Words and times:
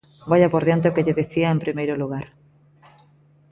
Vaia 0.29 0.51
por 0.53 0.63
diante 0.67 0.89
o 0.89 0.93
que 0.95 1.05
lle 1.05 1.17
dicía 1.21 1.47
en 1.55 1.63
primeiro 1.65 1.95
lugar. 2.01 2.25